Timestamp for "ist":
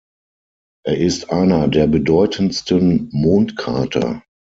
0.97-1.29